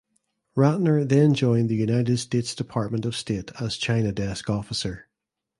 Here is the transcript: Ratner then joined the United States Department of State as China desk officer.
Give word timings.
Ratner 0.57 1.07
then 1.07 1.35
joined 1.35 1.69
the 1.69 1.75
United 1.75 2.17
States 2.17 2.55
Department 2.55 3.05
of 3.05 3.15
State 3.15 3.51
as 3.61 3.77
China 3.77 4.11
desk 4.11 4.49
officer. 4.49 5.07